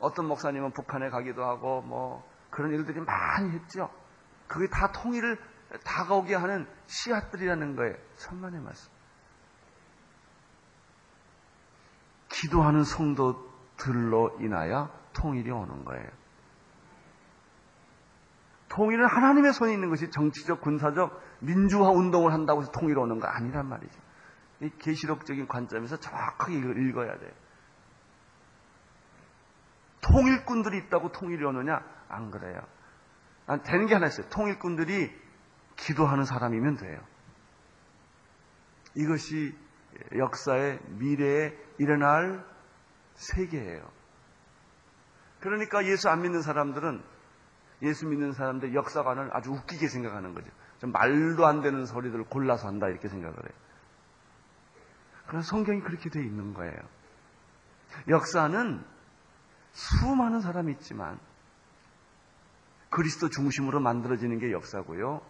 [0.00, 3.90] 어떤 목사님은 북한에 가기도 하고 뭐 그런 일들이 많이 했죠.
[4.46, 5.38] 그게 다 통일을
[5.84, 7.96] 다가오게 하는 씨앗들이라는 거예요.
[8.16, 8.93] 천만의 말씀.
[12.44, 16.06] 기도하는 성도들로 인하여 통일이 오는 거예요.
[18.68, 23.66] 통일은 하나님의 손에 있는 것이 정치적, 군사적, 민주화 운동을 한다고 해서 통일 오는 거 아니란
[23.68, 23.98] 말이죠.
[24.60, 27.30] 이 계시록적인 관점에서 정확하게 읽어야 돼요.
[30.00, 31.82] 통일꾼들이 있다고 통일이 오느냐?
[32.08, 32.60] 안 그래요.
[33.46, 34.28] 난 되는 게 하나 있어요.
[34.28, 35.10] 통일꾼들이
[35.76, 37.00] 기도하는 사람이면 돼요.
[38.96, 39.56] 이것이
[40.16, 42.44] 역사의 미래에 일어날
[43.14, 43.88] 세계예요.
[45.40, 47.02] 그러니까 예수 안 믿는 사람들은
[47.82, 50.50] 예수 믿는 사람들 역사관을 아주 웃기게 생각하는 거죠.
[50.78, 53.58] 좀 말도 안 되는 소리들을 골라서 한다 이렇게 생각을 해요.
[55.26, 56.76] 그래서 성경이 그렇게 돼 있는 거예요.
[58.08, 58.84] 역사는
[59.72, 61.18] 수많은 사람이 있지만
[62.90, 65.20] 그리스도 중심으로 만들어지는 게 역사고요.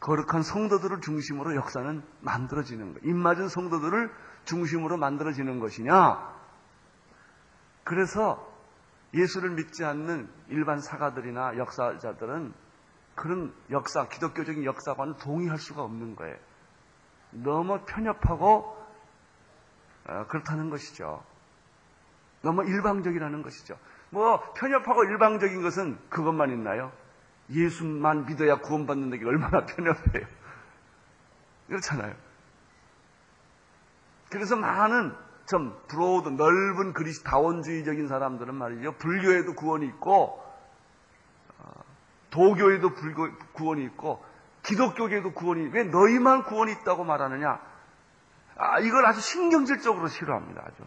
[0.00, 3.00] 거룩한 성도들을 중심으로 역사는 만들어지는 거.
[3.02, 4.10] 입맞은 성도들을
[4.44, 6.36] 중심으로 만들어지는 것이냐?
[7.84, 8.46] 그래서
[9.14, 12.52] 예수를 믿지 않는 일반 사가들이나 역사자들은
[13.14, 16.36] 그런 역사, 기독교적인 역사관을 동의할 수가 없는 거예요.
[17.30, 18.78] 너무 편협하고
[20.06, 21.22] 어, 그렇다는 것이죠.
[22.42, 23.76] 너무 일방적이라는 것이죠.
[24.10, 26.92] 뭐 편협하고 일방적인 것은 그것만 있나요?
[27.50, 30.26] 예수만 믿어야 구원받는 게 얼마나 편협해요.
[31.68, 32.14] 그렇잖아요.
[34.30, 35.14] 그래서 많은
[35.46, 38.92] 좀 브로드 넓은 그리스 다원주의적인 사람들은 말이죠.
[38.98, 40.44] 불교에도 구원이 있고
[41.58, 41.70] 어,
[42.30, 44.22] 도교에도 불교, 구원이 있고
[44.62, 47.60] 기독교계에도 구원이 왜 너희만 구원이 있다고 말하느냐?
[48.56, 50.62] 아, 이걸 아주 신경질적으로 싫어합니다.
[50.66, 50.84] 아주.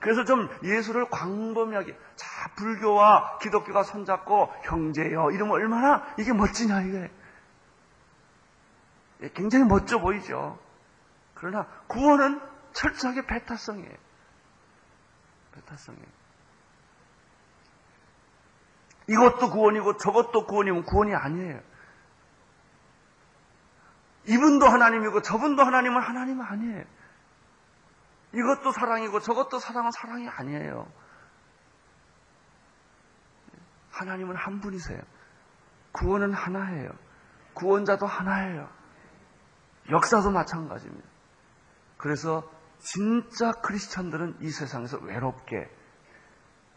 [0.00, 7.10] 그래서 좀 예수를 광범위하게 자 불교와 기독교가 손잡고 형제여 이러면 얼마나 이게 멋지냐 이게
[9.22, 10.58] 예, 굉장히 멋져 보이죠.
[11.34, 12.40] 그러나 구원은
[12.72, 13.94] 철저하게 배타성이에요.
[15.52, 16.06] 배타성이에요.
[19.08, 21.60] 이것도 구원이고 저것도 구원이면 구원이 아니에요.
[24.26, 26.84] 이분도 하나님이고 저분도 하나님은 하나님 아니에요.
[28.34, 30.86] 이것도 사랑이고 저것도 사랑은 사랑이 아니에요.
[33.90, 35.00] 하나님은 한 분이세요.
[35.92, 36.90] 구원은 하나예요.
[37.54, 38.68] 구원자도 하나예요.
[39.90, 41.08] 역사도 마찬가지입니다.
[41.96, 45.68] 그래서 진짜 크리스천들은 이 세상에서 외롭게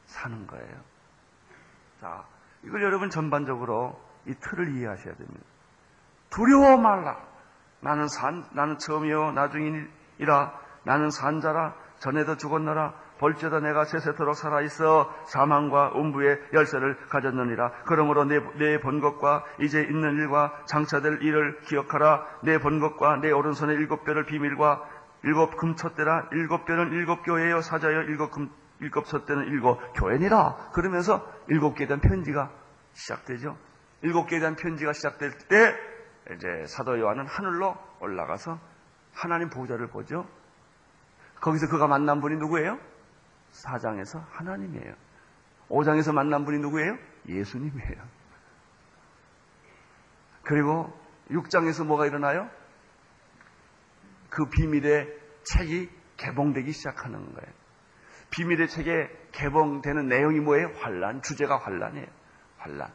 [0.05, 0.81] 사는 거예요.
[2.01, 2.25] 자,
[2.63, 5.45] 이걸 여러분 전반적으로 이 틀을 이해하셔야 됩니다.
[6.29, 7.25] 두려워 말라.
[7.79, 16.39] 나는 산, 나는 처음이요, 나중이라 나는 산자라 전에도 죽었노라 벌죄다 내가 세세토록 살아있어 사망과 음부의
[16.51, 17.71] 열쇠를 가졌느니라.
[17.85, 22.25] 그러므로 내, 내 본 것과 이제 있는 일과 장차될 일을 기억하라.
[22.43, 24.83] 내 본 것과 내 오른손의 일곱 뼈를 비밀과
[25.23, 26.29] 일곱 금초대라.
[26.33, 28.49] 일곱 뼈는 일곱 교회여 사자여 일곱 금
[28.81, 30.71] 일곱 촛대는 일곱 교회니라.
[30.73, 32.51] 그러면서 일곱 개에 대한 편지가
[32.91, 33.55] 시작되죠.
[34.01, 35.75] 일곱 개에 대한 편지가 시작될 때
[36.35, 38.59] 이제 사도 요한은 하늘로 올라가서
[39.13, 40.27] 하나님 보좌를 보죠
[41.43, 42.79] 거기서 그가 만난 분이 누구예요?
[43.51, 44.95] 4장에서 하나님이에요.
[45.67, 46.97] 5장에서 만난 분이 누구예요?
[47.27, 48.01] 예수님이에요.
[50.43, 50.97] 그리고
[51.29, 52.49] 6장에서 뭐가 일어나요?
[54.29, 57.53] 그 비밀의 책이 개봉되기 시작하는 거예요.
[58.29, 60.71] 비밀의 책에 개봉되는 내용이 뭐예요?
[60.79, 61.21] 환란.
[61.21, 62.07] 주제가 환란이에요.
[62.57, 62.89] 환란.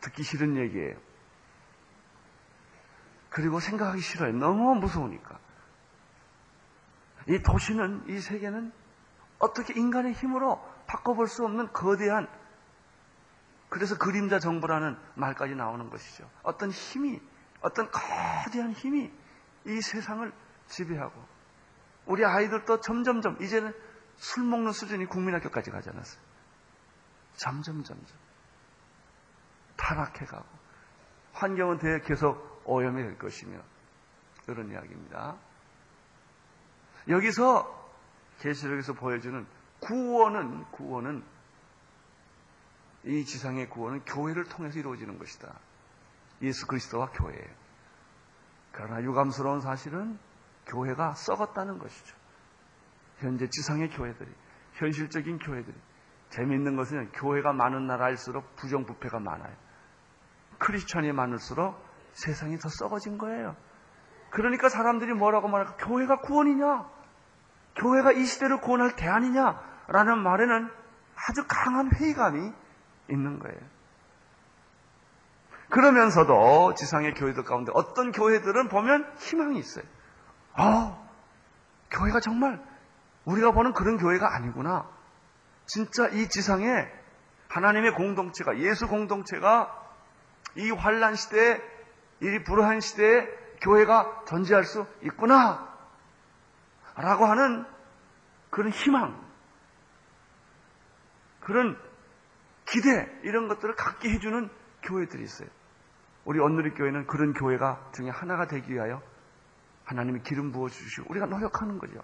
[0.00, 0.96] 듣기 싫은 얘기예요.
[3.28, 4.32] 그리고 생각하기 싫어요.
[4.32, 5.41] 너무 무서우니까.
[7.28, 8.72] 이 도시는, 이 세계는
[9.38, 12.28] 어떻게 인간의 힘으로 바꿔볼 수 없는 거대한,
[13.68, 16.28] 그래서 그림자 정부라는 말까지 나오는 것이죠.
[16.42, 17.20] 어떤 힘이,
[17.60, 19.10] 어떤 거대한 힘이
[19.66, 20.30] 이 세상을
[20.66, 21.24] 지배하고,
[22.06, 23.72] 우리 아이들도 점점점, 이제는
[24.16, 26.22] 술 먹는 수준이 국민학교까지 가지 않았어요.
[27.36, 28.16] 점점, 점점.
[29.76, 30.46] 타락해가고,
[31.32, 33.58] 환경은 계속 오염이 될 것이며,
[34.44, 35.36] 그런 이야기입니다.
[37.08, 37.82] 여기서
[38.40, 39.46] 계시록에서 보여주는
[39.80, 41.22] 구원은 구원은
[43.04, 45.58] 이 지상의 구원은 교회를 통해서 이루어지는 것이다.
[46.42, 47.62] 예수 그리스도와 교회예요.
[48.72, 50.18] 그러나 유감스러운 사실은
[50.66, 52.16] 교회가 썩었다는 것이죠.
[53.18, 54.30] 현재 지상의 교회들이
[54.74, 55.76] 현실적인 교회들이
[56.30, 59.54] 재미있는 것은 교회가 많은 나라일수록 부정부패가 많아요.
[60.58, 61.76] 크리스천이 많을수록
[62.12, 63.56] 세상이 더 썩어진 거예요.
[64.32, 65.76] 그러니까 사람들이 뭐라고 말할까?
[65.76, 66.86] 교회가 구원이냐?
[67.76, 69.60] 교회가 이 시대를 구원할 대안이냐?
[69.88, 70.70] 라는 말에는
[71.14, 72.52] 아주 강한 회의감이
[73.10, 73.58] 있는 거예요.
[75.68, 79.84] 그러면서도 지상의 교회들 가운데 어떤 교회들은 보면 희망이 있어요.
[80.54, 80.98] 아,
[81.90, 82.62] 교회가 정말
[83.26, 84.88] 우리가 보는 그런 교회가 아니구나.
[85.66, 86.88] 진짜 이 지상에
[87.48, 89.78] 하나님의 공동체가 예수 공동체가
[90.56, 91.60] 이 환란 시대에
[92.22, 95.72] 이 불화한 시대에 교회가 존재할 수 있구나.
[96.94, 97.64] 라고 하는
[98.50, 99.18] 그런 희망,
[101.40, 101.78] 그런
[102.66, 104.50] 기대, 이런 것들을 갖게 해주는
[104.82, 105.48] 교회들이 있어요.
[106.24, 109.02] 우리 언누리교회는 그런 교회가 중에 하나가 되기 위하여
[109.84, 112.02] 하나님이 기름 부어 주시고 우리가 노력하는 거죠.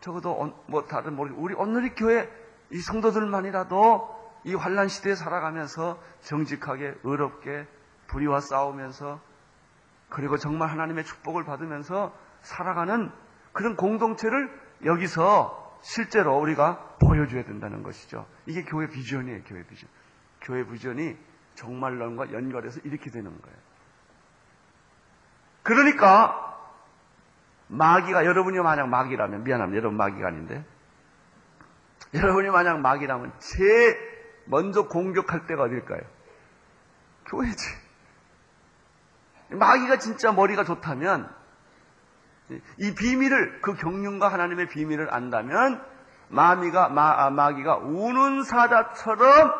[0.00, 2.28] 적어도 뭐 다른 모르 우리 언누리교회
[2.70, 7.66] 이 성도들만이라도 이 환란 시대에 살아가면서 정직하게 의롭게
[8.08, 9.20] 불의와 싸우면서
[10.08, 13.10] 그리고 정말 하나님의 축복을 받으면서 살아가는
[13.52, 14.50] 그런 공동체를
[14.84, 18.26] 여기서 실제로 우리가 보여줘야 된다는 것이죠.
[18.46, 19.88] 이게 교회 비전이에요, 교회 비전.
[20.40, 21.16] 교회 비전이
[21.54, 23.56] 정말론과 연결해서 이렇게 되는 거예요.
[25.62, 26.46] 그러니까
[27.68, 29.78] 마귀가 여러분이 만약 마귀라면 미안합니다.
[29.78, 30.64] 여러분 마귀가 아닌데
[32.14, 33.96] 여러분이 만약 마귀라면 제일
[34.44, 36.02] 먼저 공격할 때가 어딜까요?
[37.26, 37.85] 교회지.
[39.50, 41.32] 마귀가 진짜 머리가 좋다면
[42.78, 45.84] 이 비밀을 그 경륜과 하나님의 비밀을 안다면
[46.28, 49.52] 마귀가 마, 아, 마귀가 우는 사자처럼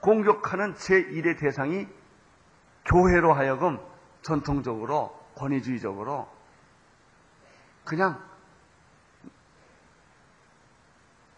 [0.00, 1.86] 공격하는 제1의 대상이
[2.84, 3.78] 교회로 하여금
[4.22, 6.28] 전통적으로 권위주의적으로
[7.84, 8.22] 그냥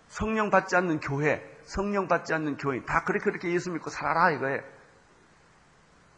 [0.08, 4.62] 성령 받지 않는 교회, 성령 받지 않는 교인 다 그렇게 그렇게 예수 믿고 살아라 이거예요.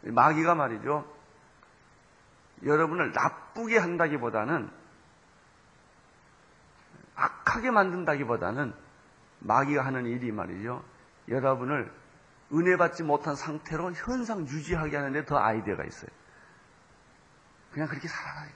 [0.03, 1.20] 마귀가 말이죠.
[2.63, 4.69] 여러분을 나쁘게 한다기보다는
[7.15, 8.73] 악하게 만든다기보다는
[9.39, 10.83] 마귀가 하는 일이 말이죠.
[11.27, 11.91] 여러분을
[12.53, 16.09] 은혜 받지 못한 상태로 현상 유지하게 하는데 더 아이디어가 있어요.
[17.71, 18.45] 그냥 그렇게 살아라.
[18.45, 18.53] 이래.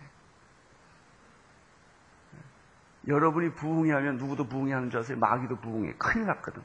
[3.08, 5.18] 여러분이 부흥해하면 누구도 부흥해하는 줄 아세요?
[5.18, 5.94] 마귀도 부흥해.
[5.98, 6.64] 큰일 났거든.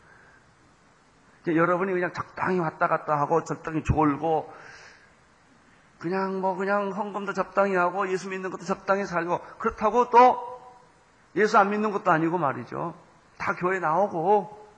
[1.47, 4.53] 여러분이 그냥 적당히 왔다 갔다 하고 적당히 졸고
[6.01, 10.61] 그냥 뭐 그냥 헌금도 적당히 하고 예수 믿는 것도 적당히 살고 그렇다고 또
[11.37, 12.95] 예수 안 믿는 것도 아니고 말이죠.
[13.37, 14.69] 다 교회 나오고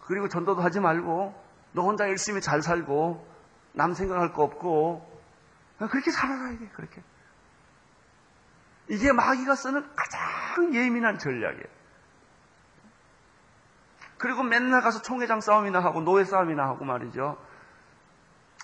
[0.00, 1.32] 그리고 전도도 하지 말고
[1.72, 3.24] 너 혼자 열심히 잘 살고
[3.72, 5.14] 남 생각할 거 없고
[5.78, 7.02] 그렇게 살아라 이게 그렇게
[8.88, 11.64] 이게 마귀가 쓰는 가장 예민한 전략이에요.
[14.18, 17.38] 그리고 맨날 가서 총회장 싸움이나 하고 노예 싸움이나 하고 말이죠.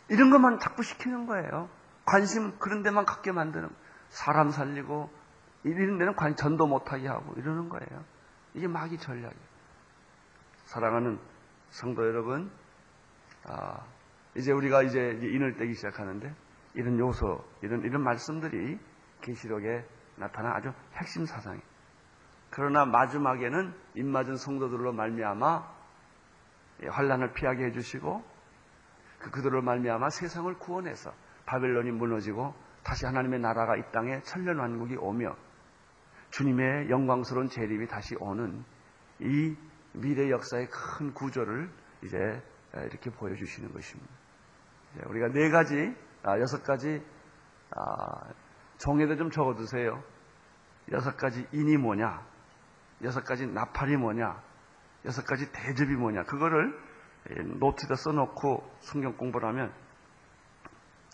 [0.09, 1.69] 이런 것만 자꾸 시키는 거예요.
[2.11, 3.69] 관심 그런 데만 갖게 만드는
[4.09, 5.09] 사람 살리고
[5.63, 8.05] 이런 데는 관 전도 못하게 하고 이러는 거예요.
[8.55, 9.51] 이게 마귀 전략이에요.
[10.65, 11.21] 사랑하는
[11.69, 12.51] 성도 여러분,
[13.45, 13.85] 아,
[14.35, 16.35] 이제 우리가 이제 인을 떼기 시작하는데
[16.75, 18.77] 이런 요소, 이런 이런 말씀들이
[19.21, 19.85] 계시록에
[20.17, 21.63] 나타난 아주 핵심 사상이에요.
[22.51, 25.81] 그러나 마지막에는 입맞은 성도들로 말미암아
[26.91, 28.25] 환란을 피하게 해주시고
[29.21, 31.13] 그 그들로 말미암아 세상을 구원해서
[31.51, 35.35] 바벨론이 무너지고 다시 하나님의 나라가 이 땅에 천년왕국이 오며
[36.31, 38.65] 주님의 영광스러운 재림이 다시 오는
[39.19, 39.57] 이
[39.93, 41.69] 미래 역사의 큰 구조를
[42.05, 42.17] 이제
[42.73, 44.13] 이렇게 보여주시는 것입니다.
[45.07, 45.75] 우리가 네 가지,
[46.23, 47.03] 아, 여섯 가지
[47.75, 48.33] 아,
[48.79, 50.03] 정에도 좀 적어두세요.
[50.93, 52.25] 여섯 가지 인이 뭐냐,
[53.03, 54.41] 여섯 가지 나팔이 뭐냐,
[55.05, 56.79] 여섯 가지 대접이 뭐냐, 그거를
[57.59, 59.73] 노트에다 써놓고 성경 공부를 하면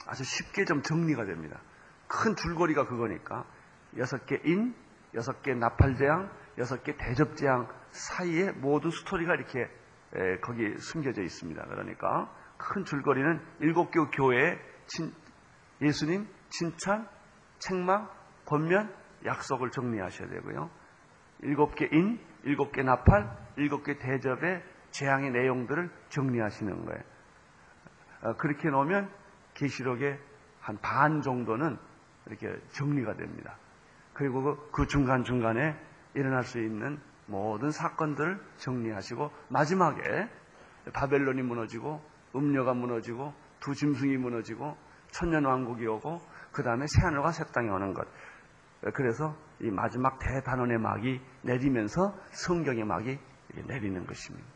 [0.06, 1.60] 아주 쉽게 좀 정리가 됩니다.
[2.08, 3.44] 큰 줄거리가 그거니까
[3.96, 4.74] 여섯 개 인,
[5.14, 9.68] 여섯 개 나팔재앙, 여섯 개 대접재앙 사이에 모두 스토리가 이렇게
[10.42, 11.62] 거기 숨겨져 있습니다.
[11.64, 15.12] 그러니까 큰 줄거리는 일곱 개 교회의 친,
[15.82, 17.08] 예수님 칭찬,
[17.58, 18.08] 책망,
[18.46, 18.94] 권면,
[19.24, 20.70] 약속을 정리하셔야 되고요.
[21.40, 27.02] 일곱 개 인, 일곱 개 나팔, 일곱 개 대접의 재앙의 내용들을 정리하시는 거예요.
[28.22, 29.10] 어, 그렇게 놓으면
[29.56, 30.18] 계시록의
[30.60, 31.76] 한 반 정도는
[32.26, 33.56] 이렇게 정리가 됩니다.
[34.14, 35.76] 그리고 그, 그 중간중간에
[36.14, 40.28] 일어날 수 있는 모든 사건들을 정리하시고 마지막에
[40.92, 42.02] 바벨론이 무너지고
[42.34, 44.76] 음료가 무너지고 두 짐승이 무너지고
[45.10, 46.20] 천년 왕국이 오고
[46.52, 48.06] 그 다음에 새하늘과 새 땅이 오는 것.
[48.94, 53.18] 그래서 이 마지막 대단원의 막이 내리면서 성경의 막이
[53.66, 54.46] 내리는 것입니다.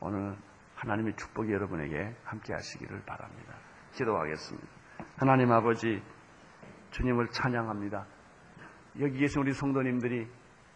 [0.00, 0.36] 오늘
[0.74, 3.65] 하나님의 축복이 여러분에게 함께 하시기를 바랍니다.
[3.96, 4.66] 기도하겠습니다.
[5.16, 6.02] 하나님 아버지,
[6.90, 8.06] 주님을 찬양합니다.
[9.00, 10.26] 여기 계신 우리 성도님들이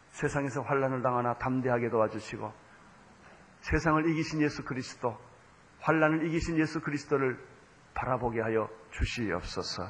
[0.09, 2.53] 세상에서 환란을 당하나 담대하게 도와주시고
[3.61, 5.17] 세상을 이기신 예수 그리스도,
[5.81, 7.39] 환란을 이기신 예수 그리스도를
[7.95, 9.83] 바라보게 하여 주시옵소서.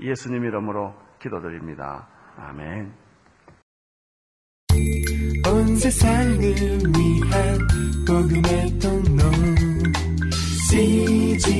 [0.00, 2.08] 예수님 이름으로 기도드립니다.
[2.36, 2.94] 아멘.
[5.46, 7.58] 온 세상을 위한
[8.06, 9.69] 복음의 통로
[10.70, 11.50] cgmtv